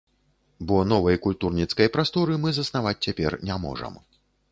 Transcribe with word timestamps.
Бо 0.69 0.77
новай 0.91 1.19
культурніцкай 1.25 1.89
прасторы 1.97 2.39
мы 2.45 2.49
заснаваць 2.59 2.95
цяпер 3.09 3.37
не 3.51 3.59
можам. 3.67 3.93